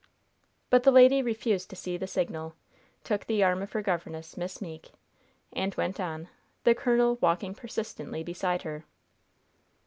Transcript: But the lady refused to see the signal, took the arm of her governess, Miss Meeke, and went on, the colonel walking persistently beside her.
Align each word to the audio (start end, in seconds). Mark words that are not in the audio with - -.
But 0.71 0.81
the 0.81 0.89
lady 0.91 1.21
refused 1.21 1.69
to 1.69 1.75
see 1.75 1.95
the 1.95 2.07
signal, 2.07 2.55
took 3.03 3.27
the 3.27 3.43
arm 3.43 3.61
of 3.61 3.73
her 3.73 3.83
governess, 3.83 4.35
Miss 4.35 4.59
Meeke, 4.59 4.89
and 5.53 5.75
went 5.75 5.99
on, 5.99 6.27
the 6.63 6.73
colonel 6.73 7.19
walking 7.21 7.53
persistently 7.53 8.23
beside 8.23 8.63
her. 8.63 8.83